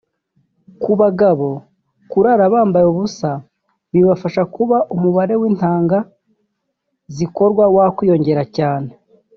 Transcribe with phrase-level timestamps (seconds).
[0.81, 1.49] Ku bagagabo
[2.11, 3.31] kurara bambaye ubusa
[3.93, 5.97] bibafasha kuba umubare w’intanga
[7.15, 8.91] zikorwa wakwiyongera cyane